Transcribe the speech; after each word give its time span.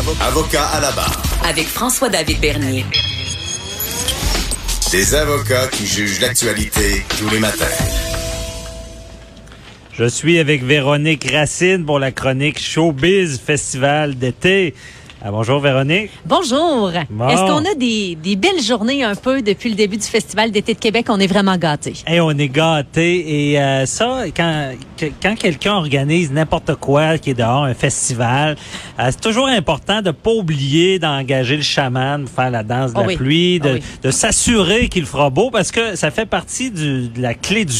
Avocat 0.00 0.64
à 0.64 0.80
la 0.80 0.92
barre. 0.92 1.22
Avec 1.44 1.66
François-David 1.66 2.40
Bernier. 2.40 2.86
Des 4.90 5.14
avocats 5.14 5.68
qui 5.68 5.86
jugent 5.86 6.22
l'actualité 6.22 7.04
tous 7.18 7.28
les 7.28 7.38
matins. 7.38 7.66
Je 9.92 10.06
suis 10.06 10.38
avec 10.38 10.64
Véronique 10.64 11.30
Racine 11.30 11.84
pour 11.84 11.98
la 11.98 12.12
chronique 12.12 12.58
Showbiz 12.58 13.42
Festival 13.44 14.16
d'été. 14.16 14.74
Ah, 15.22 15.30
bonjour 15.30 15.60
Véronique. 15.60 16.10
Bonjour. 16.24 16.90
Bon. 17.10 17.28
Est-ce 17.28 17.40
qu'on 17.42 17.70
a 17.70 17.74
des, 17.74 18.14
des 18.14 18.36
belles 18.36 18.62
journées 18.62 19.04
un 19.04 19.14
peu 19.14 19.42
depuis 19.42 19.68
le 19.68 19.74
début 19.74 19.98
du 19.98 20.06
Festival 20.06 20.50
d'été 20.50 20.72
de 20.72 20.78
Québec? 20.78 21.06
On 21.10 21.20
est 21.20 21.26
vraiment 21.26 21.58
gâtés. 21.58 21.92
Et 22.10 22.22
on 22.22 22.30
est 22.30 22.48
gâtés 22.48 23.50
et 23.52 23.60
euh, 23.60 23.84
ça, 23.84 24.22
quand, 24.34 24.70
que- 24.96 25.10
quand 25.22 25.34
quelqu'un 25.34 25.74
organise 25.74 26.32
n'importe 26.32 26.74
quoi 26.76 27.18
qui 27.18 27.30
est 27.30 27.34
dehors, 27.34 27.64
un 27.64 27.74
festival, 27.74 28.56
euh, 28.98 29.08
c'est 29.10 29.20
toujours 29.20 29.48
important 29.48 30.00
de 30.00 30.10
pas 30.10 30.30
oublier 30.30 30.98
d'engager 30.98 31.56
le 31.56 31.62
chaman 31.62 32.24
pour 32.24 32.34
faire 32.34 32.50
la 32.50 32.62
danse 32.62 32.94
de 32.94 32.98
Oh 32.98 33.02
la 33.02 33.06
oui. 33.08 33.16
pluie, 33.16 33.60
de, 33.60 33.68
Oh 33.68 33.74
oui. 33.74 33.82
de 34.02 34.10
s'assurer 34.10 34.88
qu'il 34.88 35.04
fera 35.04 35.28
beau 35.28 35.50
parce 35.50 35.70
que 35.70 35.96
ça 35.96 36.10
fait 36.10 36.24
partie 36.26 36.70
du- 36.70 37.08
de 37.08 37.20
la 37.20 37.34
clé 37.34 37.66
du 37.66 37.74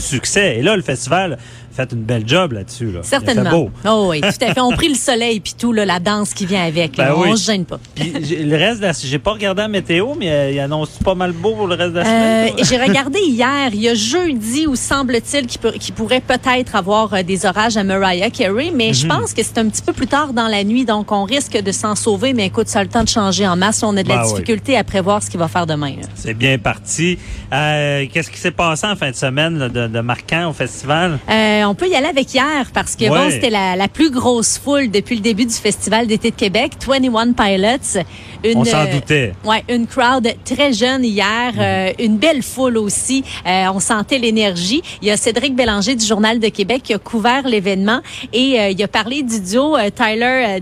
succès. 0.00 0.56
Et 0.58 0.62
là, 0.62 0.74
le 0.74 0.82
festival 0.82 1.38
fait 1.86 1.92
une 1.94 2.02
belle 2.02 2.26
job 2.26 2.52
là-dessus. 2.52 2.86
Là. 2.86 2.90
Il 2.92 2.98
a 2.98 3.02
fait 3.02 3.08
Certainement. 3.08 3.50
beau. 3.50 3.70
Oh 3.86 4.06
oui, 4.10 4.20
tout 4.20 4.26
à 4.28 4.54
fait. 4.54 4.60
On 4.60 4.70
prit 4.72 4.88
le 4.88 4.94
soleil 4.94 5.40
puis 5.40 5.54
tout, 5.58 5.72
là, 5.72 5.84
la 5.84 5.98
danse 6.00 6.34
qui 6.34 6.46
vient 6.46 6.64
avec. 6.64 6.96
là. 6.96 7.08
Ben 7.08 7.14
on 7.16 7.22
oui. 7.32 7.38
se 7.38 7.44
gêne 7.46 7.64
pas. 7.64 7.78
Puis 7.94 8.10
le 8.12 8.56
reste, 8.56 8.78
de 8.80 8.86
la- 8.86 8.92
j'ai 8.92 9.18
pas 9.18 9.32
regardé 9.32 9.62
la 9.62 9.68
météo, 9.68 10.14
mais 10.18 10.30
euh, 10.30 10.50
il 10.52 10.60
annonce 10.60 10.90
pas 11.04 11.14
mal 11.14 11.32
beau 11.32 11.52
pour 11.54 11.66
le 11.66 11.74
reste 11.74 11.92
de 11.92 11.98
la 12.00 12.06
Euh, 12.06 12.46
semaine. 12.48 12.54
toi? 12.56 12.64
J'ai 12.68 12.78
regardé 12.88 13.18
hier, 13.20 13.70
il 13.72 13.80
y 13.80 13.88
a 13.88 13.94
jeudi 13.94 14.66
où 14.66 14.76
semble-t-il 14.76 15.46
qu'il 15.46 15.60
peut- 15.60 15.74
pourrait 15.96 16.20
peut-être 16.20 16.76
avoir 16.76 17.12
euh, 17.14 17.22
des 17.22 17.46
orages 17.46 17.76
à 17.76 17.84
Mariah 17.84 18.30
Carey, 18.30 18.70
mais 18.74 18.88
Mhm. 18.88 18.94
je 18.94 19.06
pense 19.06 19.32
que 19.34 19.42
c'est 19.42 19.58
un 19.58 19.68
petit 19.68 19.82
peu 19.82 19.92
plus 19.92 20.06
tard 20.06 20.32
dans 20.32 20.48
la 20.48 20.64
nuit, 20.64 20.84
donc 20.84 21.10
on 21.12 21.24
risque 21.24 21.60
de 21.60 21.72
s'en 21.72 21.94
sauver. 21.94 22.32
Mais 22.32 22.46
écoute, 22.46 22.68
ça 22.68 22.80
a 22.80 22.82
le 22.82 22.88
temps 22.88 23.02
de 23.04 23.08
changer 23.08 23.46
en 23.46 23.56
masse. 23.56 23.82
On 23.82 23.96
a 23.96 24.02
de 24.02 24.08
la 24.08 24.16
Ben 24.18 24.22
oui. 24.24 24.30
difficulté 24.32 24.76
à 24.76 24.84
prévoir 24.84 25.22
ce 25.22 25.30
qu'il 25.30 25.38
va 25.40 25.48
faire 25.48 25.66
demain. 25.66 25.90
là. 26.00 26.06
C'est 26.14 26.34
bien 26.34 26.58
parti. 26.58 27.18
Euh, 27.52 28.06
Qu'est-ce 28.12 28.30
qui 28.30 28.38
s'est 28.38 28.50
passé 28.50 28.86
en 28.86 28.96
fin 28.96 29.10
de 29.10 29.16
semaine 29.16 29.58
là, 29.58 29.68
de, 29.68 29.86
de 29.88 30.00
marquant 30.00 30.50
au 30.50 30.52
festival? 30.52 31.18
Euh, 31.28 31.64
on 31.70 31.74
peut 31.74 31.88
y 31.88 31.94
aller 31.94 32.08
avec 32.08 32.34
hier 32.34 32.66
parce 32.74 32.96
que 32.96 33.04
Ouais. 33.04 33.10
bon, 33.10 33.30
c'était 33.30 33.50
la, 33.50 33.76
la 33.76 33.88
plus 33.88 34.10
grosse 34.10 34.58
foule 34.58 34.90
depuis 34.90 35.14
le 35.14 35.20
début 35.22 35.46
du 35.46 35.54
Festival 35.54 36.06
d'été 36.06 36.30
de 36.30 36.36
Québec, 36.36 36.72
21 36.86 37.32
Pilots. 37.32 38.02
Une, 38.44 38.58
On 38.58 38.64
s'en 38.64 38.86
euh, 38.86 38.92
doutait. 38.92 39.32
Ouais, 39.44 39.62
une 39.68 39.86
crowd 39.86 40.28
très 40.44 40.72
jeune 40.72 41.04
hier, 41.04 41.52
euh, 41.58 41.92
une 41.98 42.16
belle 42.18 42.42
foule 42.42 42.76
aussi. 42.78 43.22
Euh, 43.46 43.66
on 43.72 43.80
sentait 43.80 44.18
l'énergie. 44.18 44.82
Il 45.00 45.08
y 45.08 45.10
a 45.10 45.16
Cédric 45.16 45.54
Bélanger 45.54 45.94
du 45.94 46.04
Journal 46.04 46.40
de 46.40 46.48
Québec 46.48 46.82
qui 46.82 46.94
a 46.94 46.98
couvert 46.98 47.46
l'événement 47.46 48.00
et 48.32 48.70
il 48.70 48.82
a 48.82 48.88
parlé 48.88 49.22
du 49.22 49.40
duo 49.40 49.76
Tyler, 49.94 50.58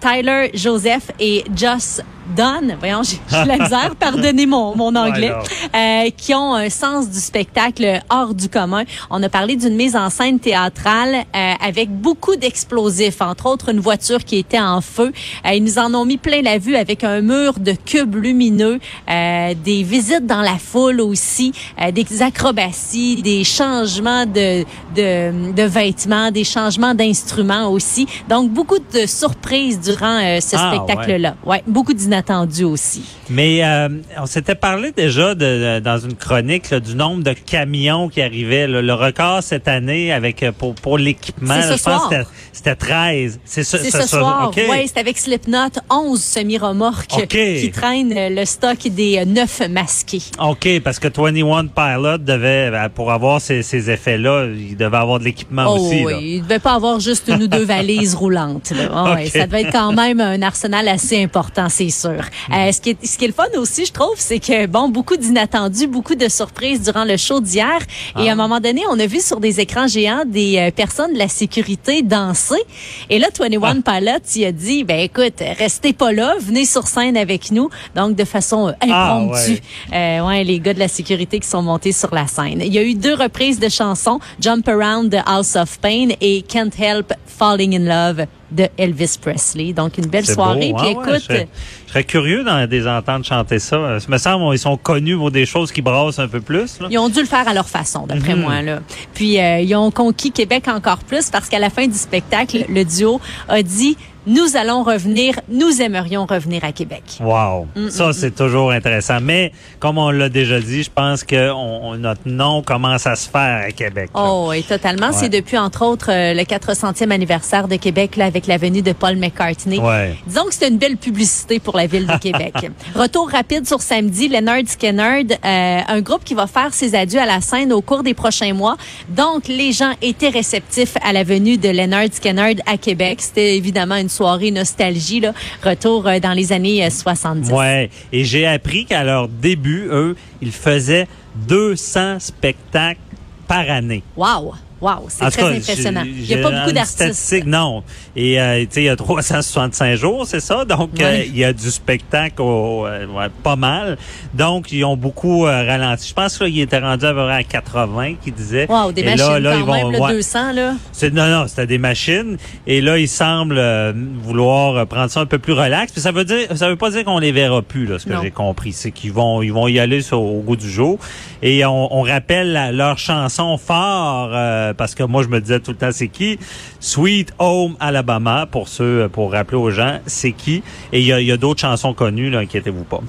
Tyler 0.00 0.50
Joseph 0.54 1.10
et 1.18 1.44
Joss 1.56 2.00
Dunn. 2.36 2.76
Voyons, 2.78 3.02
j'ai 3.02 3.18
la 3.44 3.58
misère, 3.58 3.94
pardonnez 3.98 4.46
mon, 4.46 4.76
mon 4.76 4.94
anglais. 4.94 5.32
Euh, 5.74 6.10
qui 6.16 6.34
ont 6.34 6.54
un 6.54 6.68
sens 6.70 7.08
du 7.10 7.18
spectacle 7.18 8.00
hors 8.10 8.34
du 8.34 8.48
commun. 8.48 8.84
On 9.10 9.22
a 9.22 9.28
parlé 9.28 9.56
d'une 9.56 9.74
mise 9.74 9.96
en 9.96 10.10
scène 10.10 10.38
théâtrale 10.38 11.24
euh, 11.34 11.52
avec 11.64 11.90
beaucoup 11.90 12.36
d'explosifs, 12.36 13.20
entre 13.20 13.46
autres 13.46 13.70
une 13.70 13.80
voiture 13.80 14.24
qui 14.24 14.36
était 14.38 14.58
en 14.60 14.80
feu. 14.80 15.12
Euh, 15.46 15.52
ils 15.54 15.62
nous 15.64 15.78
en 15.78 15.92
ont 15.94 16.04
mis 16.04 16.18
plein 16.18 16.42
la 16.42 16.58
vue 16.58 16.76
avec 16.76 17.04
un 17.04 17.20
mur 17.20 17.54
de 17.58 17.72
cubes 17.72 18.14
lumineux, 18.16 18.78
euh, 19.10 19.54
des 19.64 19.82
visites 19.82 20.26
dans 20.26 20.42
la 20.42 20.58
foule 20.58 21.00
aussi, 21.00 21.52
euh, 21.80 21.90
des 21.90 22.22
acrobaties, 22.22 23.22
des 23.22 23.44
changements 23.44 24.26
de, 24.26 24.64
de, 24.94 25.52
de 25.52 25.62
vêtements, 25.62 26.30
des 26.30 26.44
changements 26.44 26.94
d'instruments 26.94 27.68
aussi. 27.70 28.06
Donc 28.28 28.50
beaucoup 28.50 28.78
de 28.78 29.06
surprises 29.06 29.80
durant 29.80 30.18
euh, 30.22 30.40
ce 30.40 30.56
Ah, 30.58 30.74
spectacle-là. 30.74 31.34
Ouais. 31.44 31.62
beaucoup 31.66 31.94
d'inattendus 32.16 32.64
aussi. 32.64 33.02
Mais 33.30 33.64
euh, 33.64 33.88
on 34.18 34.26
s'était 34.26 34.54
parlé 34.54 34.92
déjà 34.92 35.34
de, 35.34 35.76
de- 35.76 35.80
dans 35.80 35.98
une 35.98 36.14
chronique 36.14 36.70
là, 36.70 36.80
du 36.80 36.94
nombre 36.94 37.22
de 37.22 37.32
camions 37.32 38.08
qui 38.08 38.20
arrivaient. 38.20 38.66
là. 38.66 38.82
Le 38.82 38.94
record 38.94 39.42
cette 39.42 39.66
année 39.68 40.12
avec 40.12 40.42
euh, 40.42 40.52
pour, 40.52 40.74
pour 40.74 40.98
l'équipement, 40.98 41.60
je 41.62 41.68
pense 41.70 41.80
soir. 41.80 42.08
que 42.10 42.16
c'était- 42.16 42.28
c'était 42.52 42.74
13. 42.76 43.40
C'est 43.44 43.64
ce, 43.64 43.78
ce 43.78 44.02
soir. 44.06 44.52
Oui, 44.56 44.86
c'est 44.86 44.98
avec 45.00 45.18
Slipknot, 45.18 45.70
11 45.90 46.22
semi-remorques 46.22 47.06
qui 47.28 47.70
traînent 47.70 48.12
euh, 48.16 48.28
le 48.28 48.44
stock 48.44 48.78
des 48.88 49.18
euh, 49.18 49.24
neuf 49.24 49.62
masqués. 49.70 50.22
OK, 50.38 50.80
parce 50.84 50.98
que 50.98 51.08
21 51.08 51.66
Pilot 51.68 52.18
devait, 52.18 52.70
pour 52.94 53.10
avoir 53.10 53.40
ces, 53.40 53.62
ces 53.62 53.90
effets-là, 53.90 54.46
il 54.54 54.76
devait 54.76 54.96
avoir 54.96 55.18
de 55.18 55.24
l'équipement 55.24 55.64
Oh 55.68 55.76
aussi. 55.78 56.04
oui, 56.04 56.12
là. 56.12 56.18
il 56.20 56.42
devait 56.42 56.58
pas 56.58 56.74
avoir 56.74 57.00
juste 57.00 57.28
une 57.28 57.42
ou 57.44 57.46
deux 57.46 57.64
valises 57.76 58.14
roulantes. 58.14 58.70
là. 58.70 58.88
Ah 58.92 59.14
ouais, 59.14 59.26
ça 59.26 59.46
devait 59.46 59.62
être 59.62 59.72
quand 59.72 59.92
même 59.92 60.20
un 60.20 60.42
arsenal 60.42 60.88
assez 60.88 61.22
important, 61.22 61.68
c'est 61.68 61.88
sûr. 61.90 62.01
Euh, 62.10 62.72
ce, 62.72 62.80
qui 62.80 62.90
est, 62.90 63.06
ce 63.06 63.18
qui 63.18 63.24
est 63.24 63.28
le 63.28 63.34
fun 63.34 63.44
aussi, 63.58 63.84
je 63.86 63.92
trouve, 63.92 64.14
c'est 64.16 64.38
que, 64.38 64.66
bon, 64.66 64.88
beaucoup 64.88 65.16
d'inattendus, 65.16 65.86
beaucoup 65.86 66.14
de 66.14 66.28
surprises 66.28 66.82
durant 66.82 67.04
le 67.04 67.16
show 67.16 67.40
d'hier. 67.40 67.78
Et 68.18 68.28
Ah. 68.28 68.30
à 68.30 68.32
un 68.32 68.34
moment 68.36 68.60
donné, 68.60 68.82
on 68.90 68.98
a 68.98 69.06
vu 69.06 69.20
sur 69.20 69.40
des 69.40 69.60
écrans 69.60 69.86
géants 69.86 70.24
des 70.26 70.58
euh, 70.58 70.70
personnes 70.70 71.12
de 71.14 71.18
la 71.18 71.28
sécurité 71.28 72.02
danser. 72.02 72.62
Et 73.10 73.18
là, 73.18 73.28
21 73.38 73.82
Ah. 73.86 73.98
Pilots, 73.98 74.18
il 74.36 74.44
a 74.44 74.52
dit, 74.52 74.84
ben 74.84 75.00
écoute, 75.00 75.42
restez 75.58 75.92
pas 75.92 76.12
là, 76.12 76.34
venez 76.40 76.64
sur 76.64 76.86
scène 76.86 77.16
avec 77.16 77.50
nous. 77.50 77.68
Donc, 77.94 78.16
de 78.16 78.24
façon 78.24 78.68
euh, 78.68 78.72
Ah, 78.80 79.16
impromptue. 79.16 79.60
Euh, 79.92 80.20
ouais, 80.26 80.44
les 80.44 80.60
gars 80.60 80.74
de 80.74 80.78
la 80.78 80.88
sécurité 80.88 81.38
qui 81.40 81.48
sont 81.48 81.62
montés 81.62 81.92
sur 81.92 82.14
la 82.14 82.26
scène. 82.26 82.60
Il 82.64 82.72
y 82.72 82.78
a 82.78 82.82
eu 82.82 82.94
deux 82.94 83.14
reprises 83.14 83.58
de 83.60 83.68
chansons, 83.68 84.18
Jump 84.40 84.66
Around 84.68 85.10
de 85.10 85.18
House 85.26 85.56
of 85.56 85.78
Pain 85.80 86.08
et 86.20 86.42
Can't 86.42 86.70
Help 86.78 87.12
Falling 87.26 87.74
in 87.76 87.84
Love 88.12 88.26
de 88.52 88.68
Elvis 88.78 89.18
Presley. 89.20 89.72
Donc, 89.72 89.98
une 89.98 90.06
belle 90.06 90.26
soirée. 90.26 90.70
beau, 90.70 90.76
Puis 90.78 90.88
hein, 90.88 90.94
ouais, 90.96 91.02
écoute, 91.02 91.14
je, 91.20 91.24
serais, 91.24 91.48
je 91.86 91.90
serais 91.92 92.04
curieux 92.04 92.44
d'en 92.44 92.66
des 92.66 92.86
entendre 92.86 93.24
chanter 93.24 93.58
ça. 93.58 93.76
Euh, 93.76 93.98
Ça 94.00 94.06
me 94.10 94.18
semble 94.18 94.54
ils 94.54 94.58
sont 94.58 94.76
connus 94.76 95.16
pour 95.16 95.30
des 95.30 95.46
choses 95.46 95.72
qui 95.72 95.82
brassent 95.82 96.18
un 96.18 96.28
peu 96.28 96.40
plus. 96.40 96.78
Là. 96.80 96.88
Ils 96.90 96.98
ont 96.98 97.08
dû 97.08 97.20
le 97.20 97.26
faire 97.26 97.46
à 97.48 97.54
leur 97.54 97.68
façon, 97.68 98.06
d'après 98.06 98.34
Mhm. 98.34 98.40
moi. 98.40 98.62
Là. 98.62 98.80
Puis, 99.14 99.40
euh, 99.40 99.60
ils 99.60 99.74
ont 99.74 99.90
conquis 99.90 100.30
Québec 100.32 100.68
encore 100.68 100.98
plus 100.98 101.30
parce 101.30 101.48
qu'à 101.48 101.58
la 101.58 101.70
fin 101.70 101.86
du 101.86 101.96
spectacle, 101.96 102.64
le 102.68 102.84
duo 102.84 103.20
a 103.48 103.62
dit 103.62 103.96
Nous 104.26 104.56
allons 104.56 104.82
revenir, 104.82 105.40
nous 105.48 105.82
aimerions 105.82 106.26
revenir 106.26 106.64
à 106.64 106.72
Québec. 106.72 107.02
Wow, 107.20 107.66
Mm, 107.74 107.88
ça 107.90 108.12
c'est 108.12 108.34
toujours 108.34 108.70
intéressant. 108.70 109.20
Mais 109.20 109.52
comme 109.80 109.98
on 109.98 110.10
l'a 110.10 110.28
déjà 110.28 110.60
dit, 110.60 110.82
je 110.84 110.90
pense 110.94 111.24
que 111.24 111.50
on, 111.52 111.96
notre 111.96 112.22
nom 112.26 112.62
commence 112.62 113.06
à 113.06 113.16
se 113.16 113.28
faire 113.28 113.64
à 113.66 113.72
Québec. 113.72 114.10
là. 114.14 114.20
Oh, 114.22 114.46
oui, 114.50 114.62
totalement. 114.62 115.08
Ouais. 115.08 115.12
C'est 115.12 115.28
depuis, 115.28 115.58
entre 115.58 115.84
autres, 115.84 116.10
euh, 116.10 116.34
le 116.34 116.42
400e 116.42 117.10
anniversaire 117.10 117.66
de 117.68 117.76
Québec 117.76 118.16
là, 118.16 118.26
avec 118.26 118.46
la 118.46 118.56
venue 118.58 118.82
de 118.82 118.92
Paul 118.92 119.16
McCartney. 119.16 119.78
Ouais. 119.78 120.14
Disons 120.26 120.44
que 120.44 120.54
c'est 120.54 120.68
une 120.68 120.78
belle 120.78 120.96
publicité 120.96 121.58
pour 121.58 121.76
la 121.76 121.86
ville 121.86 122.06
de 122.06 122.16
Québec. 122.20 122.54
Retour 122.94 123.28
rapide 123.30 123.66
sur 123.66 123.80
samedi, 123.80 124.28
Leonard 124.28 124.62
Skinner, 124.66 125.24
euh, 125.44 125.80
un 125.88 126.00
groupe 126.00 126.24
qui 126.24 126.34
va 126.34 126.46
faire 126.46 126.72
ses 126.72 126.94
adieux 126.94 127.20
à 127.20 127.26
la 127.26 127.40
scène 127.40 127.72
au 127.72 127.80
cours 127.82 128.02
des 128.02 128.14
prochains 128.14 128.54
mois. 128.54 128.76
Donc, 129.08 129.48
les 129.48 129.72
gens 129.72 129.92
étaient 130.00 130.28
réceptifs 130.28 130.94
à 131.02 131.12
la 131.12 131.24
venue 131.24 131.56
de 131.58 131.68
Leonard 131.68 132.06
Skinner 132.12 132.54
à 132.66 132.76
Québec. 132.76 133.18
C'était 133.20 133.56
évidemment 133.56 133.96
une 133.96 134.08
soirée 134.12 134.50
nostalgie, 134.50 135.20
là. 135.20 135.32
Retour 135.64 136.06
euh, 136.06 136.18
dans 136.20 136.32
les 136.32 136.52
années 136.52 136.84
euh, 136.84 136.90
70. 136.90 137.50
Ouais. 137.50 137.90
Et 138.12 138.24
j'ai 138.24 138.46
appris 138.46 138.84
qu'à 138.84 139.04
leur 139.04 139.28
début, 139.28 139.88
eux, 139.90 140.16
ils 140.40 140.52
faisaient 140.52 141.08
200 141.48 142.20
spectacles 142.20 143.00
par 143.48 143.68
année. 143.70 144.02
Wow! 144.16 144.54
Wow! 144.82 145.06
C'est 145.08 145.30
très 145.30 145.42
cas, 145.42 145.48
impressionnant. 145.48 146.02
Il 146.04 146.22
n'y 146.26 146.34
a 146.34 146.38
pas 146.38 146.50
beaucoup 146.50 146.72
d'artistes. 146.72 147.46
non. 147.46 147.84
Et 148.16 148.40
euh, 148.40 148.60
tu 148.62 148.66
sais, 148.70 148.80
il 148.82 148.86
y 148.86 148.88
a 148.88 148.96
365 148.96 149.94
jours, 149.96 150.26
c'est 150.26 150.40
ça? 150.40 150.64
Donc, 150.64 151.00
euh, 151.00 151.22
il 151.24 151.36
y 151.38 151.44
a 151.44 151.52
du 151.52 151.70
spectacle 151.70 152.42
au- 152.42 152.84
euh, 152.86 153.06
ouais, 153.06 153.26
pas 153.42 153.56
mal. 153.56 153.96
Donc, 154.34 154.72
ils 154.72 154.84
ont 154.84 154.96
beaucoup 154.96 155.46
euh, 155.46 155.64
ralenti. 155.66 156.08
Je 156.08 156.14
pense 156.14 156.36
qu'il 156.36 156.58
était 156.60 156.78
rendu 156.80 157.04
à 157.06 157.10
peu 157.12 157.24
près 157.24 157.32
à 157.36 157.44
80, 157.44 158.14
qui 158.22 158.32
disait. 158.32 158.66
Wow, 158.68 158.90
des 158.92 159.02
Et 159.02 159.04
machines 159.04 159.18
là, 159.24 159.38
là, 159.40 159.52
quand 159.52 159.58
ils 159.60 159.64
vont- 159.64 159.72
même, 159.72 159.92
le 159.92 160.00
ouais. 160.00 160.12
200, 160.14 160.52
là. 160.52 160.74
Non, 161.12 161.26
non, 161.28 161.44
c'était 161.46 161.66
des 161.66 161.78
machines. 161.78 162.36
Et 162.66 162.80
là, 162.80 162.98
ils 162.98 163.08
semblent 163.08 163.58
euh, 163.58 163.92
vouloir 164.22 164.86
prendre 164.88 165.10
ça 165.10 165.20
un 165.20 165.26
peu 165.26 165.38
plus 165.38 165.52
relax. 165.52 165.92
Puis 165.92 166.00
ça 166.00 166.10
veut 166.12 166.24
dire, 166.24 166.48
ça 166.56 166.68
veut 166.68 166.76
pas 166.76 166.90
dire 166.90 167.04
qu'on 167.04 167.18
les 167.18 167.30
verra 167.32 167.62
plus, 167.62 167.86
là, 167.86 167.98
ce 168.00 168.06
que 168.06 168.14
j'ai 168.20 168.30
compris. 168.32 168.72
C'est 168.72 168.90
qu'ils 168.90 169.12
vont, 169.12 169.42
ils 169.42 169.52
vont 169.52 169.68
y 169.68 169.78
aller 169.78 170.02
sur- 170.02 170.20
au 170.22 170.40
goût 170.40 170.56
du 170.56 170.68
jour. 170.70 170.98
Et 171.42 171.64
on, 171.64 171.94
on 171.96 172.02
rappelle 172.02 172.52
la- 172.52 172.72
leur 172.72 172.98
chanson 172.98 173.56
fort, 173.58 174.30
euh, 174.72 174.74
parce 174.74 174.94
que 174.94 175.02
moi 175.02 175.22
je 175.22 175.28
me 175.28 175.40
disais 175.40 175.60
tout 175.60 175.70
le 175.72 175.76
temps 175.76 175.92
c'est 175.92 176.08
qui? 176.08 176.38
Sweet 176.80 177.32
Home 177.38 177.76
Alabama 177.80 178.46
pour 178.50 178.68
ceux 178.68 179.08
pour 179.12 179.32
rappeler 179.32 179.58
aux 179.58 179.70
gens 179.70 180.00
c'est 180.06 180.32
qui? 180.32 180.62
Et 180.92 181.00
il 181.00 181.06
y 181.06 181.12
a, 181.12 181.20
y 181.20 181.32
a 181.32 181.36
d'autres 181.36 181.60
chansons 181.60 181.94
connues 181.94 182.30
là, 182.30 182.40
inquiétez-vous 182.40 182.84
pas. 182.84 183.00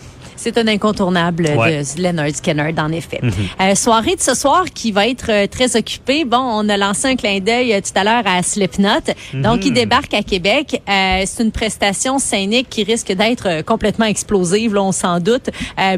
C'est 0.44 0.58
un 0.58 0.68
incontournable 0.68 1.50
Ouais. 1.56 1.84
de 1.96 2.02
Leonard 2.04 2.36
Skinner, 2.36 2.74
en 2.78 2.92
effet. 2.92 3.20
Mhm. 3.24 3.32
Euh, 3.62 3.76
soirée 3.76 4.18
de 4.18 4.22
ce 4.22 4.34
soir 4.36 4.66
qui 4.74 4.92
va 4.92 5.08
être 5.08 5.28
euh, 5.30 5.48
très 5.48 5.78
occupée. 5.78 6.26
Bon, 6.26 6.38
on 6.42 6.68
a 6.68 6.76
lancé 6.76 7.08
un 7.08 7.16
clin 7.16 7.40
d'œil 7.40 7.74
euh, 7.74 7.80
tout 7.80 7.98
à 7.98 8.04
l'heure 8.04 8.24
à 8.26 8.44
Slipknot. 8.44 8.90
Donc, 9.34 9.62
Mhm. 9.62 9.68
il 9.68 9.74
débarque 9.74 10.14
à 10.14 10.22
Québec. 10.22 10.82
C'est 10.86 11.44
une 11.44 11.52
prestation 11.54 12.20
scénique 12.20 12.68
qui 12.70 12.84
risque 12.84 13.14
d'être 13.14 13.62
complètement 13.64 14.06
explosive, 14.06 14.74
là, 14.74 14.84
on 14.84 14.92
s'en 14.92 15.20
doute. 15.22 15.50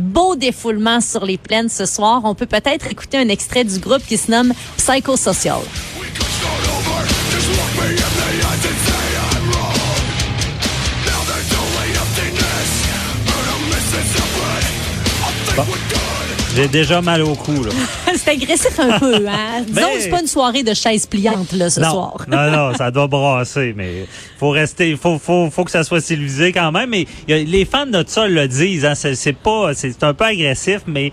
Beau 0.01 0.35
défoulement 0.35 1.01
sur 1.01 1.25
les 1.25 1.37
plaines 1.39 1.69
ce 1.69 1.85
soir. 1.85 2.21
On 2.23 2.35
peut 2.35 2.45
peut-être 2.45 2.85
écouter 2.91 3.17
un 3.17 3.29
extrait 3.29 3.63
du 3.63 3.79
groupe 3.79 4.05
qui 4.07 4.17
se 4.17 4.29
nomme 4.29 4.53
Psychosocial. 4.77 5.61
J'ai 16.55 16.67
déjà 16.69 17.01
mal 17.01 17.21
au 17.21 17.35
cou 17.35 17.63
là. 17.63 17.71
c'est 18.15 18.29
agressif 18.31 18.79
un 18.79 18.97
peu, 18.97 19.15
hein? 19.27 19.61
Disons 19.67 19.81
Ben- 19.81 19.95
que 19.95 19.99
c'est 20.01 20.09
pas 20.09 20.21
une 20.21 20.27
soirée 20.27 20.63
de 20.63 20.73
chaises 20.73 21.05
pliantes, 21.05 21.51
là, 21.51 21.69
ce 21.69 21.81
non, 21.81 21.91
soir. 21.91 22.25
non, 22.29 22.49
non, 22.49 22.73
ça 22.73 22.91
doit 22.91 23.07
brasser, 23.07 23.73
mais 23.75 24.05
faut 24.39 24.51
rester, 24.51 24.89
il 24.91 24.97
faut, 24.97 25.19
faut, 25.19 25.49
faut 25.51 25.65
que 25.65 25.71
ça 25.71 25.83
soit 25.83 25.99
civilisé 26.01 26.53
quand 26.53 26.71
même. 26.71 26.89
Mais 26.89 27.05
il 27.27 27.35
y 27.35 27.39
a- 27.39 27.43
les 27.43 27.65
fans 27.65 27.85
de 27.85 28.03
ça 28.07 28.27
le 28.27 28.47
disent, 28.47 28.85
hein, 28.85 28.95
c'est 28.95 29.35
pas, 29.35 29.73
c'est 29.73 30.01
un 30.03 30.13
peu 30.13 30.23
agressif, 30.25 30.81
mais 30.87 31.11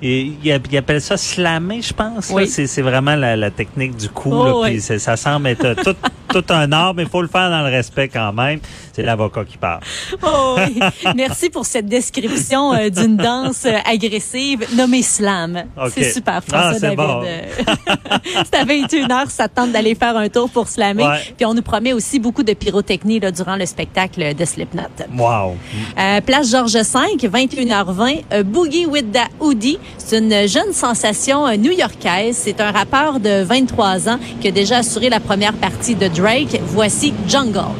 ils, 0.00 0.34
ils 0.44 0.52
app- 0.52 0.66
ils 0.70 0.76
appellent 0.76 1.00
ça 1.00 1.16
slammer, 1.16 1.82
je 1.82 1.92
pense. 1.92 2.30
Oui. 2.30 2.46
C'est 2.48 2.82
vraiment 2.82 3.16
la, 3.16 3.36
la 3.36 3.50
technique 3.50 3.96
du 3.96 4.08
coup. 4.08 4.30
Oh, 4.32 4.44
là, 4.62 4.70
oui. 4.70 4.80
ça 4.80 5.16
semble 5.16 5.48
être 5.48 5.64
euh, 5.64 5.74
tout, 5.82 5.96
tout 6.42 6.52
un 6.52 6.70
art, 6.72 6.94
mais 6.94 7.04
il 7.04 7.08
faut 7.08 7.22
le 7.22 7.28
faire 7.28 7.48
dans 7.50 7.62
le 7.62 7.70
respect 7.70 8.08
quand 8.08 8.32
même. 8.32 8.58
C'est 8.92 9.02
l'avocat 9.02 9.44
qui 9.44 9.56
parle. 9.56 9.80
Oh 10.22 10.56
oui. 10.58 10.80
Merci 11.16 11.50
pour 11.50 11.66
cette 11.66 11.86
description 11.86 12.72
euh, 12.72 12.88
d'une 12.88 13.16
danse 13.16 13.64
euh, 13.66 13.76
agressive 13.84 14.66
nommée 14.74 15.02
slam. 15.02 15.64
C'est 15.94 16.12
super, 16.12 16.42
François 16.42 16.70
Ah, 16.70 16.74
c'est 16.74 16.80
David. 16.80 16.96
bon. 16.96 17.22
Euh, 17.24 17.42
c'est 18.44 18.56
à 18.58 18.64
21h, 18.64 19.28
ça 19.28 19.48
te 19.48 19.54
tente 19.56 19.72
d'aller 19.72 19.94
faire 19.94 20.16
un 20.16 20.28
tour 20.28 20.48
pour 20.50 20.68
slammer. 20.68 21.04
Ouais. 21.04 21.20
Puis 21.36 21.44
on 21.46 21.54
nous 21.54 21.62
promet 21.62 21.92
aussi 21.92 22.18
beaucoup 22.18 22.42
de 22.42 22.52
pyrotechnie 22.54 23.20
là, 23.20 23.30
durant 23.30 23.56
le 23.56 23.66
spectacle 23.66 24.34
de 24.34 24.44
Slipknot. 24.44 24.82
Wow. 25.16 25.56
Euh, 25.98 26.20
place 26.20 26.50
Georges 26.50 26.74
V, 26.74 27.28
21h20, 27.28 28.22
euh, 28.32 28.42
Boogie 28.42 28.86
with 28.86 29.12
the 29.12 29.26
Hoodie. 29.40 29.78
C'est 29.98 30.18
une 30.18 30.48
jeune 30.48 30.72
sensation 30.72 31.46
new-yorkaise. 31.56 32.36
C'est 32.36 32.60
un 32.60 32.70
rappeur 32.70 33.20
de 33.20 33.42
23 33.42 34.08
ans 34.08 34.18
qui 34.40 34.48
a 34.48 34.50
déjà 34.50 34.78
assuré 34.78 35.08
la 35.10 35.20
première 35.20 35.54
partie 35.54 35.94
de 35.94 36.08
Drake. 36.08 36.23
Voici 36.24 37.12
Jungle. 37.26 37.74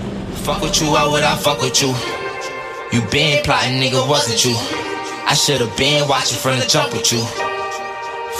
Fuck 0.45 0.61
with 0.61 0.79
you, 0.79 0.89
why 0.89 1.09
would 1.11 1.23
I 1.23 1.35
fuck 1.35 1.63
with 1.63 1.81
you? 1.81 1.95
You 2.93 3.01
been 3.09 3.43
plotting, 3.43 3.81
nigga, 3.81 4.07
wasn't 4.07 4.45
you? 4.45 4.55
I 5.27 5.33
should've 5.33 5.75
been 5.79 6.07
watching 6.07 6.37
from 6.37 6.59
the 6.59 6.67
jump 6.67 6.93
with 6.93 7.11
you. 7.11 7.54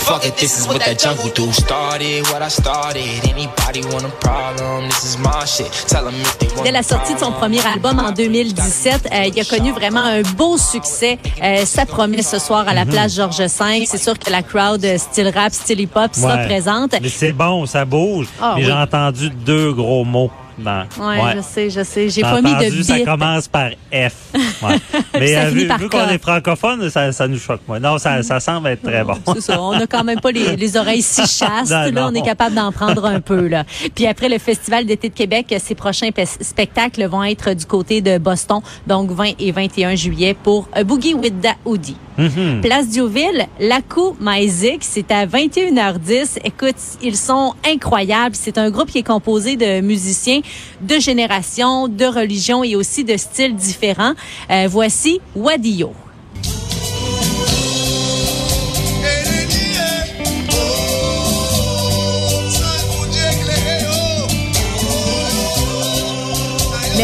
Fuck 0.07 0.27
it, 0.27 0.37
this 0.37 0.59
is 0.61 0.67
what 0.69 0.81
that 0.85 0.99
jungle 0.99 1.31
do. 1.35 1.51
Started 1.53 2.25
what 2.31 2.43
I 2.43 2.49
started. 2.51 3.03
Anybody 3.25 3.81
want 3.91 4.05
a 4.05 4.11
problem? 4.21 4.85
This 4.91 5.05
is 5.05 5.19
my 5.19 5.45
shit. 5.47 5.71
Tell 5.89 6.05
them 6.05 6.15
if 6.21 6.39
they 6.39 6.49
want 6.49 6.65
Dès 6.65 6.73
la 6.73 6.83
sortie 6.83 7.15
de 7.15 7.19
son 7.19 7.33
premier 7.33 7.65
album 7.65 7.99
en 7.99 8.13
2017, 8.13 9.09
euh, 9.13 9.25
il 9.35 9.41
a 9.41 9.45
connu 9.45 9.73
vraiment 9.73 10.03
un 10.05 10.21
beau 10.37 10.59
succès. 10.59 11.19
Euh, 11.43 11.65
ça 11.65 11.87
promet 11.87 12.23
ce 12.23 12.39
soir 12.39 12.69
à 12.69 12.75
la 12.75 12.85
place 12.85 13.15
Georges 13.15 13.39
V. 13.39 13.87
C'est 13.87 14.03
sûr 14.03 14.19
que 14.19 14.31
la 14.31 14.43
crowd 14.43 14.85
euh, 14.85 14.99
style 14.99 15.33
rap, 15.35 15.53
style 15.55 15.81
hip-hop 15.81 16.15
sera 16.15 16.35
Ouais. 16.37 16.47
présente. 16.47 16.95
Mais 17.01 17.09
c'est 17.09 17.33
bon, 17.33 17.65
ça 17.65 17.85
bouge. 17.87 18.27
Ah, 18.43 18.55
oui. 18.57 18.65
j'ai 18.65 18.73
entendu 18.73 19.31
deux 19.31 19.73
gros 19.73 20.05
mots. 20.05 20.31
Dans, 20.59 20.85
Ouais, 21.01 21.35
je 21.37 21.41
sais, 21.43 21.71
je 21.71 21.83
sais. 21.83 22.09
J'ai 22.09 22.23
pas 22.23 22.41
mis 22.41 22.51
de 22.51 22.57
entendu, 22.57 22.83
ça 22.85 22.95
bip. 22.97 23.05
commence 23.05 23.49
par 23.49 23.71
F. 23.93 24.15
Ouais. 24.63 24.77
Mais 25.19 25.35
Ça 25.35 25.41
euh, 25.43 25.51
vu, 25.51 25.89
qu'on 25.91 26.09
est 26.09 26.19
francophone, 26.23 26.89
ça, 26.89 27.13
ça 27.13 27.27
nous 27.29 27.39
choque. 27.39 27.61
Moi. 27.69 27.81
Non, 27.81 27.99
ça, 27.99 28.23
ça 28.23 28.41
semble 28.41 28.69
être 28.69 28.83
très 28.83 29.03
bon. 29.05 29.15
C'est 29.35 29.41
ça. 29.41 29.61
On 29.61 29.73
a 29.73 29.87
quand 29.87 30.05
même 30.05 30.21
pas 30.21 30.31
les, 30.31 30.57
les 30.57 30.77
oreilles 30.77 31.03
si 31.03 31.21
chastes. 31.27 31.71
Non, 31.71 31.77
là, 31.83 31.91
non. 31.91 32.07
on 32.11 32.15
est 32.15 32.23
capable 32.23 32.55
d'en 32.55 32.71
prendre 32.73 33.05
un 33.05 33.21
peu. 33.21 33.47
Là. 33.49 33.65
Puis 33.95 34.07
après 34.07 34.29
le 34.29 34.39
Festival 34.39 34.87
d'été 34.87 35.09
de 35.09 35.15
Québec, 35.15 35.55
ses 35.59 35.75
prochains 35.75 36.11
pe- 36.13 36.23
spectacles 36.41 37.05
vont 37.07 37.25
être 37.25 37.53
du 37.55 37.67
côté 37.67 38.01
de 38.01 38.19
Boston, 38.19 38.61
donc 38.87 39.11
20 39.11 39.33
et 39.39 39.53
21 39.53 39.95
juillet 39.97 40.35
pour 40.41 40.69
A 40.73 40.85
Boogie 40.85 41.15
with 41.15 41.41
the 41.43 41.55
Hoodie. 41.65 41.97
Mhm. 42.19 42.61
Place 42.61 42.89
Diouville, 42.89 43.47
Lakou 43.59 44.17
Maizik, 44.21 44.79
c'est 44.83 45.11
à 45.11 45.27
21h10. 45.27 46.39
Écoute, 46.45 46.77
ils 47.03 47.17
sont 47.17 47.55
incroyables. 47.67 48.37
C'est 48.37 48.59
un 48.59 48.71
groupe 48.71 48.91
qui 48.91 48.99
est 48.99 49.07
composé 49.07 49.57
de 49.57 49.81
musiciens 49.81 50.41
de 50.81 50.99
générations, 50.99 51.89
de 51.89 52.05
religions 52.05 52.63
et 52.63 52.77
aussi 52.77 53.05
de 53.05 53.17
styles 53.17 53.57
différents. 53.57 54.15
Euh, 54.51 54.67
voici 54.71 55.21
Wadio. 55.35 55.93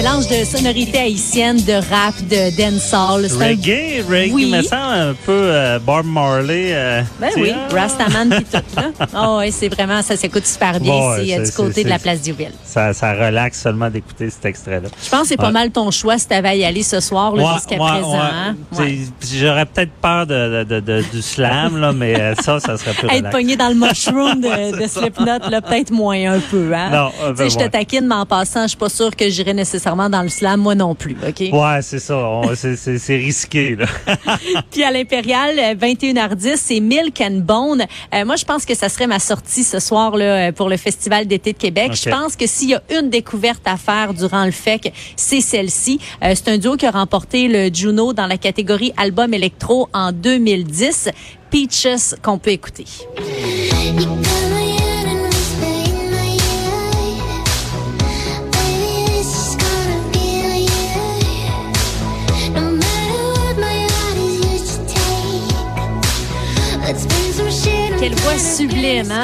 Mélange 0.01 0.29
de 0.29 0.45
sonorités 0.47 0.99
haïtiennes, 0.99 1.59
de 1.63 1.75
rap, 1.75 2.15
de 2.23 2.57
dancehall. 2.57 3.27
C'est 3.29 3.35
un- 3.37 3.49
Reggae, 3.49 4.03
reggae, 4.09 4.33
Oui. 4.33 4.51
me 4.51 4.63
semble 4.63 4.95
un 4.95 5.13
peu 5.27 5.33
euh, 5.33 5.79
Bob 5.79 6.07
Marley. 6.07 6.71
euh, 6.73 7.03
Ben 7.21 7.29
oui, 7.37 7.53
ah. 7.55 7.75
Rastaman 7.75 8.31
pis 8.31 8.45
tout. 8.51 8.63
Là. 8.77 9.07
Oh, 9.15 9.37
ouais, 9.41 9.51
c'est 9.51 9.69
vraiment, 9.69 10.01
ça 10.01 10.17
s'écoute 10.17 10.47
super 10.47 10.81
bien 10.81 10.91
Bon, 10.91 11.19
ici, 11.19 11.35
euh, 11.39 11.45
du 11.45 11.53
côté 11.53 11.85
de 11.85 11.91
la 11.91 11.99
place 11.99 12.23
Diouville. 12.23 12.53
Ça, 12.65 12.95
ça 12.95 13.13
relaxe 13.13 13.61
seulement 13.61 13.91
d'écouter 13.91 14.31
cet 14.31 14.47
extrait-là. 14.47 14.89
Je 15.05 15.11
pense 15.11 15.21
que 15.23 15.29
c'est 15.29 15.37
pas 15.37 15.49
Ouais. 15.49 15.53
mal 15.53 15.71
ton 15.71 15.91
choix 15.91 16.17
si 16.17 16.27
t'avais 16.29 16.49
à 16.49 16.55
y 16.55 16.65
aller 16.65 16.83
ce 16.83 17.01
soir 17.01 17.35
Ouais, 17.35 17.45
jusqu'à 17.57 17.77
présent. 17.77 18.15
hein? 18.19 18.57
J'aurais 19.39 19.67
peut-être 19.67 19.93
peur 20.01 20.27
de, 20.27 20.65
de- 20.65 20.81
de- 20.81 21.05
du 21.13 21.21
slam, 21.21 21.77
là, 21.79 21.93
mais 21.93 22.19
euh, 22.19 22.35
ça, 22.37 22.59
ça 22.59 22.79
serait 22.79 22.95
plus 22.95 23.09
Être 23.15 23.29
pogné 23.29 23.55
dans 23.57 23.69
le 23.69 23.75
mushroom 23.75 24.41
de, 24.41 24.87
Slipknot, 24.89 25.41
peut-être 25.69 25.91
moins 25.91 26.33
un 26.37 26.41
peu. 26.41 26.73
Hein? 26.75 26.89
Non, 26.91 27.35
sais, 27.37 27.51
je 27.51 27.57
te 27.59 27.69
taquine, 27.69 28.07
mais 28.07 28.15
en 28.15 28.25
passant, 28.25 28.63
je 28.63 28.69
suis 28.69 28.79
pas 28.79 28.89
sûre 28.89 29.15
que 29.15 29.29
j'irai 29.29 29.53
nécessairement 29.53 29.90
dans 29.97 30.23
le 30.23 30.29
slam, 30.29 30.61
moi 30.61 30.75
non 30.75 30.95
plus. 30.95 31.17
OK? 31.27 31.41
Ouais, 31.53 31.81
c'est 31.83 31.99
ça. 31.99 32.17
On- 32.17 32.55
c'est- 32.55 32.77
C'est 32.77 32.99
c'est 32.99 33.17
risqué, 33.17 33.77
là. 33.77 33.87
Puis 34.71 34.83
à 34.85 34.91
l'Impérial, 34.91 35.59
euh, 35.59 35.75
21h10, 35.75 36.57
c'est 36.57 36.81
Milk 36.81 37.21
and 37.21 37.41
Bone. 37.45 37.85
Euh, 38.15 38.25
moi, 38.25 38.37
je 38.37 38.45
pense 38.45 38.65
que 38.65 38.75
ça 38.75 38.89
serait 38.89 39.07
ma 39.07 39.19
sortie 39.19 39.65
ce 39.65 39.79
soir 39.81 40.17
là, 40.17 40.49
euh, 40.49 40.53
pour 40.53 40.69
le 40.69 40.77
Festival 40.77 41.27
d'été 41.27 41.53
de 41.53 41.59
Québec. 41.59 41.91
Je 41.95 42.09
pense 42.11 42.37
que 42.37 42.47
s'il 42.47 42.71
y 42.71 42.75
a 42.75 42.83
une 42.99 43.11
découverte 43.11 43.63
à 43.67 43.77
faire 43.77 44.15
durant 44.15 44.45
le 44.45 44.51
FEC, 44.53 44.93
c'est 45.17 45.41
celle-ci. 45.41 45.99
Euh, 46.23 46.33
c'est 46.35 46.49
un 46.49 46.59
duo 46.59 46.77
qui 46.77 46.87
a 46.87 46.91
remporté 46.91 47.49
le 47.49 47.73
Juno 47.75 48.13
dans 48.13 48.27
la 48.27 48.39
catégorie 48.39 48.93
album 48.97 49.35
électro 49.35 49.89
en 49.93 50.13
2010. 50.13 51.11
Peaches 51.51 52.15
qu'on 52.23 52.39
peut 52.39 52.51
écouter. 52.53 52.85
Quelle 68.01 68.15
voix 68.17 68.37
sublime, 68.37 69.13
hein? 69.13 69.23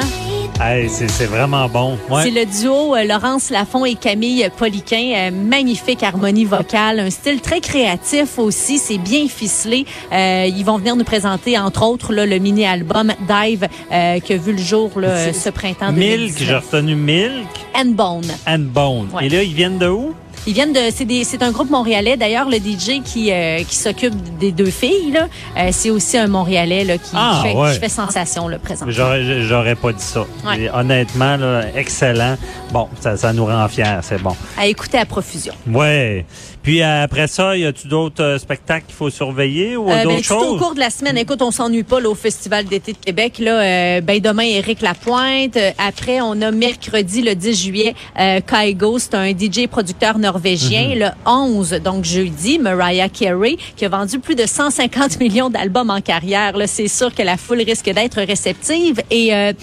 Hey, 0.61 0.87
c'est 0.89 1.09
c'est 1.09 1.25
vraiment 1.25 1.67
bon. 1.67 1.97
Ouais. 2.09 2.23
C'est 2.23 2.31
le 2.31 2.45
duo 2.45 2.95
euh, 2.95 3.03
Laurence 3.03 3.49
Lafont 3.49 3.83
et 3.83 3.95
Camille 3.95 4.49
Poliquin. 4.57 5.13
Euh, 5.15 5.31
magnifique 5.31 6.01
harmonie 6.01 6.45
vocale, 6.45 6.99
un 7.01 7.09
style 7.09 7.41
très 7.41 7.59
créatif 7.59 8.39
aussi. 8.39 8.77
C'est 8.77 8.97
bien 8.97 9.27
ficelé. 9.27 9.85
Euh, 10.13 10.45
ils 10.47 10.63
vont 10.63 10.77
venir 10.77 10.95
nous 10.95 11.03
présenter, 11.03 11.57
entre 11.59 11.83
autres, 11.85 12.13
là, 12.13 12.25
le 12.25 12.39
mini-album 12.39 13.11
Dive 13.27 13.67
euh, 13.91 14.19
qui 14.21 14.33
a 14.33 14.37
vu 14.37 14.53
le 14.53 14.57
jour 14.61 14.91
là, 14.95 15.33
ce 15.33 15.49
printemps 15.49 15.91
Milk, 15.91 16.37
j'ai 16.37 16.45
2019. 16.45 16.65
retenu 16.71 16.95
Milk 16.95 17.47
And 17.75 17.85
Bone. 17.87 18.25
and 18.47 18.59
Bone. 18.59 19.07
Ouais. 19.13 19.25
Et 19.25 19.29
là, 19.29 19.43
ils 19.43 19.53
viennent 19.53 19.77
de 19.77 19.89
où? 19.89 20.13
Ils 20.45 20.53
viennent 20.53 20.73
de, 20.73 20.79
c'est 21.23 21.41
un 21.43 21.51
groupe 21.51 21.69
montréalais. 21.69 22.15
D'ailleurs, 22.17 22.47
le 22.49 22.57
DJ 22.57 23.01
qui 23.03 23.31
euh, 23.31 23.59
qui 23.67 23.75
s'occupe 23.75 24.13
des 24.39 24.51
deux 24.51 24.69
filles 24.69 25.11
là, 25.11 25.27
euh, 25.57 25.69
c'est 25.71 25.89
aussi 25.89 26.17
un 26.17 26.27
Montréalais 26.27 26.83
là 26.83 26.97
qui, 26.97 27.11
Ah, 27.13 27.41
qui 27.43 27.49
fait, 27.49 27.55
ouais. 27.57 27.73
qui 27.73 27.79
fait 27.79 27.89
sensation 27.89 28.47
là 28.47 28.59
présentement. 28.59 28.93
J'aurais 28.93 29.75
pas 29.75 29.91
dit 29.93 30.03
ça. 30.03 30.25
Ouais. 30.45 30.61
Et 30.61 30.69
honnêtement, 30.69 31.35
là, 31.37 31.63
excellent. 31.75 32.35
Bon, 32.71 32.87
ça, 32.99 33.17
ça 33.17 33.33
nous 33.33 33.45
rend 33.45 33.67
fiers, 33.67 33.99
c'est 34.01 34.21
bon. 34.21 34.35
À 34.57 34.67
écouter 34.67 34.97
à 34.99 35.05
profusion. 35.05 35.53
Ouais. 35.71 36.25
Puis 36.63 36.81
euh, 36.81 37.03
après 37.03 37.27
ça, 37.27 37.55
y 37.55 37.65
a-tu 37.65 37.87
d'autres 37.87 38.21
euh, 38.21 38.37
spectacles 38.37 38.87
qu'il 38.87 38.95
faut 38.95 39.09
surveiller 39.09 39.77
ou 39.77 39.89
Euh, 39.89 39.95
ben, 39.95 40.03
d'autres 40.03 40.27
tout 40.27 40.33
au 40.33 40.39
choses? 40.41 40.59
cours 40.59 40.73
de 40.75 40.79
la 40.81 40.89
semaine, 40.89 41.17
écoute, 41.17 41.41
on 41.41 41.51
s'ennuie 41.51 41.83
pas 41.83 42.01
là, 42.01 42.09
au 42.09 42.15
Festival 42.15 42.65
d'été 42.65 42.91
de 42.91 42.97
Québec. 42.97 43.39
Là, 43.39 43.61
euh, 43.61 44.01
ben 44.01 44.19
demain, 44.19 44.43
Éric 44.43 44.81
Lapointe. 44.81 45.57
Après, 45.77 46.19
on 46.19 46.41
a 46.41 46.51
mercredi, 46.51 47.21
le 47.21 47.35
10 47.35 47.63
juillet, 47.63 47.95
Kaigo, 48.17 48.99
c'est 48.99 49.15
un 49.15 49.29
DJ 49.31 49.67
producteur 49.69 50.17
norvégien. 50.27 50.89
Mhm. 50.89 50.99
Le 50.99 51.09
11, 51.25 51.69
donc 51.83 52.03
jeudi, 52.03 52.59
Mariah 52.59 53.09
Carey, 53.09 53.55
qui 53.75 53.85
a 53.85 53.89
vendu 53.89 54.19
plus 54.19 54.35
de 54.35 54.45
150 54.45 55.19
millions 55.23 55.49
d'albums 55.49 55.89
en 55.89 56.01
carrière. 56.01 56.53
C'est 56.65 56.89
sûr 56.89 57.13
que 57.15 57.23
la 57.23 57.37
foule 57.37 57.61
risque 57.61 57.89
d'être 57.89 58.21
réceptive. 58.21 59.01
Et 59.09 59.33
euh, 59.33 59.53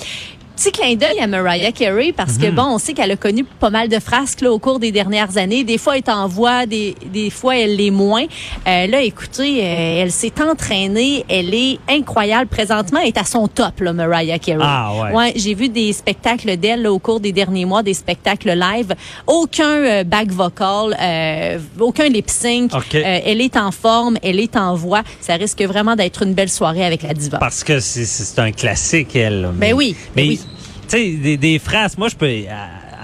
petit 0.56 0.72
clin 0.72 0.94
d'œil 0.94 1.18
à 1.20 1.26
Mariah 1.26 1.72
Carey 1.72 2.12
parce 2.16 2.38
que, 2.38 2.46
Mhm. 2.46 2.54
bon, 2.54 2.62
on 2.74 2.78
sait 2.78 2.92
qu'elle 2.92 3.10
a 3.10 3.16
connu 3.16 3.44
pas 3.44 3.70
mal 3.70 3.88
de 3.88 3.98
frasques 3.98 4.40
là, 4.40 4.52
au 4.52 4.58
cours 4.58 4.78
des 4.78 4.92
dernières 4.92 5.36
années. 5.36 5.64
Des 5.64 5.78
fois, 5.78 5.94
elle 5.96 6.02
est 6.06 6.08
en 6.10 6.28
voix, 6.28 6.66
des, 6.66 6.94
des 7.12 7.30
fois, 7.30 7.56
elle 7.56 7.76
l'est 7.76 7.90
moins. 7.90 8.24
Euh, 8.66 8.86
là, 8.86 9.00
écoutez, 9.02 9.60
euh, 9.62 10.02
elle 10.02 10.10
s'est 10.12 10.32
entraînée. 10.40 11.24
Elle 11.28 11.54
est 11.54 11.78
incroyable. 11.88 12.48
Présentement, 12.48 13.00
elle 13.00 13.08
est 13.08 13.18
à 13.18 13.24
son 13.24 13.48
top, 13.48 13.80
là, 13.80 13.92
Mariah 13.92 14.38
Carey. 14.38 14.60
Ah, 14.62 15.10
ouais. 15.12 15.32
j'ai 15.36 15.54
vu 15.54 15.68
des 15.68 15.92
spectacles 15.92 16.56
d'elle 16.56 16.86
au 16.86 16.98
cours 16.98 17.20
des 17.20 17.32
derniers 17.32 17.64
mois, 17.64 17.82
des 17.82 17.94
spectacles 17.94 18.52
live. 18.52 18.94
Aucun 19.26 19.64
euh, 19.84 20.04
back 20.04 20.30
vocal, 20.30 20.96
euh, 21.00 21.58
aucun 21.80 22.08
lip 22.08 22.30
sync. 22.30 22.72
OK. 22.74 22.94
Euh, 22.94 23.20
elle 23.24 23.40
est 23.40 23.56
en 23.56 23.70
forme, 23.72 24.16
elle 24.22 24.38
est 24.40 24.56
en 24.56 24.74
voix. 24.74 25.02
Ça 25.20 25.34
risque 25.34 25.62
vraiment 25.62 25.96
d'être 25.96 26.22
une 26.22 26.34
belle 26.34 26.48
soirée 26.50 26.84
avec 26.84 27.02
la 27.02 27.14
diva. 27.14 27.38
Parce 27.38 27.64
que 27.64 27.80
c'est- 27.80 28.38
un 28.38 28.52
classique, 28.52 29.14
elle. 29.16 29.50
Ben 29.54 29.72
oui, 29.74 29.94
Mais, 30.16 30.22
ben 30.22 30.28
oui. 30.30 30.40
Tu 30.88 30.96
sais, 30.96 31.10
des, 31.12 31.36
des 31.36 31.58
phrases, 31.58 31.96
moi, 31.98 32.08
je 32.08 32.16
peux... 32.16 32.26
Elle, 32.26 32.48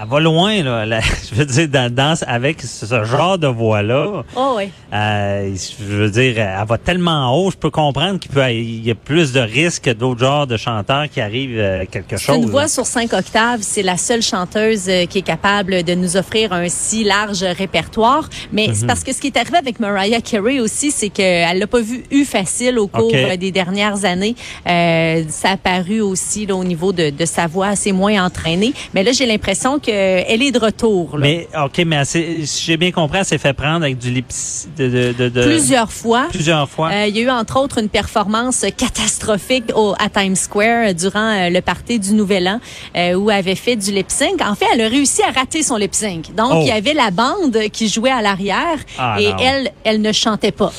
elle 0.03 0.07
va 0.09 0.19
loin, 0.19 0.63
là. 0.63 0.99
Je 1.29 1.35
veux 1.35 1.45
dire, 1.45 1.67
dans, 1.69 1.93
dans- 1.93 2.15
avec 2.25 2.61
ce 2.63 3.03
genre 3.05 3.37
de 3.37 3.45
voix-là. 3.45 4.23
Oh, 4.35 4.55
oui. 4.57 4.69
Euh, 4.91 5.53
je 5.79 5.83
veux 5.85 6.09
dire, 6.09 6.39
elle 6.39 6.65
va 6.67 6.77
tellement 6.79 7.31
haut, 7.37 7.51
je 7.51 7.55
peux 7.57 7.69
comprendre 7.69 8.19
qu'il 8.19 8.31
peut 8.31 8.41
il 8.51 8.83
y 8.85 8.89
a 8.91 8.95
plus 8.95 9.31
de 9.31 9.39
risques 9.39 9.83
que 9.83 9.91
d'autres 9.91 10.19
genres 10.21 10.47
de 10.47 10.57
chanteurs 10.57 11.07
qui 11.07 11.21
arrivent 11.21 11.57
euh, 11.59 11.85
quelque 11.89 12.17
C'est 12.17 12.25
chose. 12.25 12.37
une 12.37 12.49
voix 12.49 12.63
là. 12.63 12.67
sur 12.67 12.85
cinq 12.87 13.13
octaves. 13.13 13.59
C'est 13.61 13.83
la 13.83 13.95
seule 13.95 14.23
chanteuse 14.23 14.89
euh, 14.89 15.05
qui 15.05 15.19
est 15.19 15.21
capable 15.21 15.83
de 15.83 15.93
nous 15.93 16.17
offrir 16.17 16.51
un 16.51 16.67
si 16.67 17.03
large 17.03 17.43
répertoire. 17.43 18.27
Mais 18.51 18.67
Mhm. 18.69 18.73
c'est 18.75 18.87
parce 18.87 19.03
que 19.03 19.13
ce 19.13 19.21
qui 19.21 19.27
est 19.27 19.37
arrivé 19.37 19.57
avec 19.57 19.79
Mariah 19.79 20.19
Carey 20.21 20.59
aussi, 20.59 20.89
c'est 20.91 21.09
qu'elle 21.09 21.59
l'a 21.59 21.67
pas 21.67 21.79
vu 21.81 22.03
eu 22.11 22.25
facile 22.25 22.79
au 22.79 22.87
cours 22.87 23.11
euh, 23.13 23.37
des 23.37 23.51
dernières 23.51 24.03
années. 24.03 24.35
Euh, 24.67 25.23
ça 25.29 25.51
a 25.51 25.57
paru 25.57 26.01
aussi 26.01 26.47
là, 26.47 26.55
au 26.55 26.63
niveau 26.63 26.91
de, 26.91 27.11
de 27.11 27.25
sa 27.25 27.45
voix 27.47 27.70
assez 27.71 27.91
moins 27.91 28.23
entraînée. 28.25 28.73
Mais 28.93 29.03
là, 29.03 29.11
j'ai 29.11 29.25
l'impression 29.25 29.79
qu'elle 29.79 30.41
est 30.41 30.51
de 30.51 30.59
retour. 30.59 31.17
là. 31.17 31.21
Mais, 31.27 31.47
OK, 31.65 31.81
mais 31.85 32.05
si 32.05 32.45
j'ai 32.65 32.77
bien 32.77 32.91
compris, 32.91 33.19
elle 33.19 33.25
s'est 33.25 33.37
fait 33.37 33.53
prendre 33.53 33.83
avec 33.83 33.97
du 33.97 34.11
lips... 34.11 34.67
De, 34.77 34.87
de, 34.87 35.13
de, 35.13 35.29
de- 35.29 35.43
Plusieurs 35.43 35.91
fois. 35.91 36.27
Plusieurs 36.29 36.69
fois. 36.69 36.89
Euh, 36.91 37.07
il 37.07 37.15
y 37.17 37.19
a 37.19 37.23
eu 37.23 37.29
entre 37.29 37.59
autres 37.59 37.79
une 37.79 37.89
performance 37.89 38.65
catastrophique 38.77 39.65
au, 39.75 39.93
à 39.99 40.09
Times 40.09 40.35
Square 40.35 40.89
euh, 40.89 40.93
durant 40.93 41.19
euh, 41.33 41.49
le 41.49 41.61
party 41.61 41.99
du 41.99 42.13
Nouvel 42.13 42.47
An 42.47 42.59
euh, 42.95 43.13
où 43.15 43.29
elle 43.31 43.37
avait 43.39 43.55
fait 43.55 43.75
du 43.75 43.91
lip 43.91 44.09
sync. 44.09 44.41
En 44.41 44.55
fait, 44.55 44.65
elle 44.73 44.81
a 44.81 44.87
réussi 44.87 45.21
à 45.23 45.31
rater 45.31 45.63
son 45.63 45.77
lip 45.77 45.93
sync. 45.95 46.33
Donc, 46.35 46.49
Oh. 46.53 46.59
il 46.61 46.67
y 46.67 46.71
avait 46.71 46.93
la 46.93 47.11
bande 47.11 47.57
qui 47.71 47.87
jouait 47.87 48.11
à 48.11 48.21
l'arrière 48.21 48.77
Ah, 48.97 49.17
et 49.19 49.29
non. 49.31 49.37
elle, 49.39 49.71
elle 49.83 50.01
ne 50.01 50.11
chantait 50.11 50.51
pas. 50.51 50.71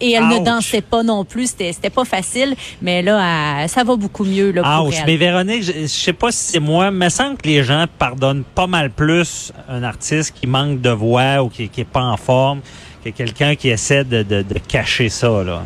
Et 0.00 0.12
elle 0.12 0.24
Ouch. 0.24 0.38
ne 0.40 0.44
dansait 0.44 0.80
pas 0.80 1.02
non 1.02 1.24
plus. 1.24 1.48
C'était, 1.48 1.72
c'était 1.72 1.90
pas 1.90 2.04
facile. 2.04 2.54
Mais 2.82 3.02
là, 3.02 3.62
elle- 3.62 3.68
ça 3.68 3.84
va 3.84 3.96
beaucoup 3.96 4.24
mieux 4.24 4.52
là, 4.52 4.62
pour 4.62 4.86
Ouch. 4.88 4.94
elle. 4.98 5.04
Mais 5.06 5.16
Véronique, 5.16 5.62
je, 5.64 5.72
je 5.82 5.86
sais 5.86 6.12
pas 6.12 6.30
c'est 6.38 6.60
moi, 6.60 6.90
me 6.90 7.08
semble 7.08 7.36
que 7.36 7.46
les 7.48 7.62
gens 7.62 7.84
pardonnent 7.98 8.44
pas 8.44 8.66
mal 8.66 8.90
plus 8.90 9.52
un 9.68 9.82
artiste 9.82 10.34
qui 10.38 10.46
manque 10.46 10.80
de 10.80 10.90
voix 10.90 11.42
ou 11.42 11.48
qui, 11.48 11.68
qui 11.68 11.82
est 11.82 11.84
pas 11.84 12.02
en 12.04 12.16
forme 12.16 12.60
que 13.04 13.10
quelqu'un 13.10 13.54
qui 13.54 13.68
essaie 13.68 14.04
de, 14.04 14.22
de, 14.22 14.42
de 14.42 14.58
cacher 14.58 15.08
ça, 15.08 15.42
là. 15.44 15.62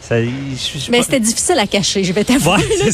Ça, 0.00 0.22
je- 0.22 0.28
je- 0.78 0.90
Mais 0.90 1.02
c'était 1.02 1.20
difficile 1.20 1.58
à 1.58 1.66
cacher, 1.66 2.02
je 2.02 2.12
vais 2.14 2.24
t'avouer. 2.24 2.52
Ouais, 2.56 2.62
tu 2.62 2.84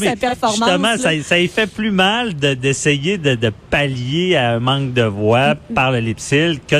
mais 0.00 0.06
sa 0.10 0.16
performance. 0.16 0.58
Justement, 0.58 0.88
là. 0.88 0.98
ça, 0.98 1.10
ça 1.22 1.38
y 1.38 1.46
fait 1.46 1.68
plus 1.68 1.92
mal 1.92 2.34
de- 2.34 2.54
d'essayer 2.54 3.16
de, 3.16 3.34
de 3.36 3.52
pallier 3.70 4.34
à 4.36 4.54
un 4.54 4.58
manque 4.58 4.92
de 4.92 5.02
voix 5.04 5.54
par 5.74 5.92
le 5.92 6.00
lip-sync 6.00 6.58
que 6.66 6.76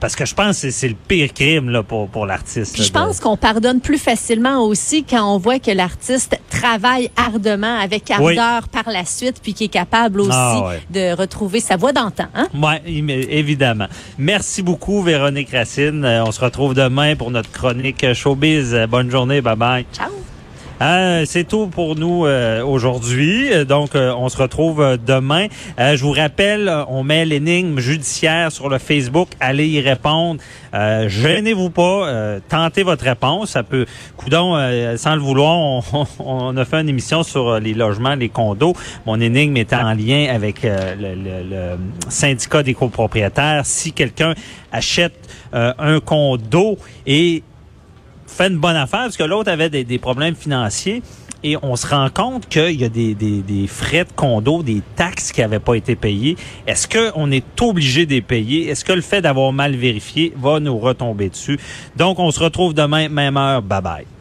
parce 0.00 0.14
que 0.14 0.24
je 0.24 0.34
pense 0.34 0.62
que 0.62 0.70
c'est- 0.70 0.88
le 0.88 0.94
pire 0.94 1.32
crime 1.34 1.70
là, 1.70 1.82
pour, 1.82 2.08
pour 2.08 2.26
l'artiste. 2.26 2.74
Puis 2.74 2.84
je 2.84 2.92
pense 2.92 3.18
qu'on 3.20 3.36
pardonne 3.36 3.80
plus 3.80 3.98
facilement 3.98 4.60
aussi 4.64 5.02
quand 5.04 5.34
on 5.34 5.38
voit 5.38 5.58
que 5.58 5.70
l'artiste 5.72 6.38
travaille 6.48 7.10
ardemment 7.16 7.78
avec 7.80 8.12
Oui. 8.20 8.38
ardeur 8.38 8.68
par 8.68 8.88
la 8.92 9.04
suite, 9.04 9.40
puis 9.42 9.52
qui 9.54 9.64
est 9.64 9.68
capable 9.68 10.20
aussi 10.20 10.30
Ah 10.32 10.64
ouais. 10.68 10.82
de 10.90 11.16
retrouver 11.16 11.60
sa 11.60 11.76
voix 11.76 11.92
d'antan. 11.92 12.26
Hein? 12.34 12.46
Im- 12.86 13.08
évidemment. 13.08 13.88
Merci 14.18 14.62
beaucoup, 14.62 15.02
Véronique 15.02 15.50
Racine. 15.50 16.04
Euh, 16.04 16.24
on 16.24 16.30
se 16.30 16.40
retrouve 16.40 16.74
demain 16.74 17.16
pour 17.16 17.30
notre 17.32 17.50
chronique 17.50 18.12
Showbiz. 18.14 18.76
Bonne 18.88 19.10
journée. 19.10 19.40
Bye 19.40 19.56
bye. 19.56 19.86
Ciao! 19.92 20.13
Euh, 20.82 21.22
c'est 21.24 21.44
tout 21.44 21.68
pour 21.68 21.94
nous 21.94 22.26
euh, 22.26 22.64
aujourd'hui. 22.64 23.48
Donc, 23.64 23.94
euh, 23.94 24.12
on 24.16 24.28
se 24.28 24.36
retrouve 24.36 24.80
euh, 24.82 24.96
demain. 24.96 25.46
Euh, 25.78 25.96
je 25.96 26.02
vous 26.02 26.10
rappelle, 26.10 26.68
euh, 26.68 26.84
on 26.88 27.04
met 27.04 27.24
l'énigme 27.24 27.78
judiciaire 27.78 28.50
sur 28.50 28.68
le 28.68 28.78
Facebook. 28.78 29.28
Allez 29.40 29.68
y 29.68 29.80
répondre. 29.80 30.40
Gênez-vous 31.06 31.70
pas. 31.70 32.38
tentez 32.48 32.82
votre 32.82 33.04
réponse. 33.04 33.50
Ça 33.50 33.62
peut, 33.62 33.86
coudon, 34.16 34.54
sans 34.96 35.14
le 35.14 35.20
vouloir, 35.20 35.56
on, 35.56 35.82
on 36.18 36.56
a 36.56 36.64
fait 36.64 36.80
une 36.80 36.88
émission 36.88 37.22
sur 37.22 37.60
les 37.60 37.74
logements, 37.74 38.16
les 38.16 38.28
condos. 38.28 38.74
Mon 39.06 39.20
énigme 39.20 39.56
était 39.56 39.76
en 39.76 39.94
lien 39.94 40.26
avec 40.34 40.64
le, 40.64 41.14
le- 41.14 41.42
le 41.48 41.76
syndicat 42.08 42.64
des 42.64 42.74
copropriétaires. 42.74 43.62
Si 43.64 43.92
quelqu'un 43.92 44.34
achète 44.72 45.14
un 45.52 46.00
condo 46.00 46.76
et 47.06 47.44
fait 48.34 48.48
une 48.48 48.58
bonne 48.58 48.76
affaire 48.76 49.04
parce 49.04 49.16
que 49.16 49.22
l'autre 49.22 49.50
avait 49.50 49.70
des, 49.70 49.98
problèmes 49.98 50.34
financiers 50.34 51.02
et 51.42 51.56
on 51.62 51.76
se 51.76 51.86
rend 51.86 52.08
compte 52.10 52.48
qu'il 52.48 52.80
y 52.80 52.84
a 52.84 52.88
des, 52.88 53.14
des, 53.14 53.42
des 53.42 53.66
frais 53.66 54.04
de 54.04 54.12
condo, 54.14 54.62
des 54.62 54.82
taxes 54.96 55.30
qui 55.30 55.40
n'avaient 55.40 55.58
pas 55.58 55.74
été 55.74 55.94
payées. 55.94 56.36
Est-ce 56.66 56.88
qu'on 56.88 57.30
est 57.30 57.44
obligé 57.60 58.06
de 58.06 58.12
les 58.12 58.22
payer? 58.22 58.68
Est-ce 58.68 58.84
que 58.84 58.92
le 58.92 59.02
fait 59.02 59.20
d'avoir 59.20 59.52
mal 59.52 59.76
vérifié 59.76 60.32
va 60.36 60.58
nous 60.58 60.78
retomber 60.78 61.28
dessus? 61.28 61.58
Donc, 61.96 62.18
on 62.18 62.30
se 62.30 62.40
retrouve 62.40 62.74
demain, 62.74 63.08
même 63.08 63.36
heure. 63.36 63.62
Bye 63.62 63.82
bye. 63.82 64.13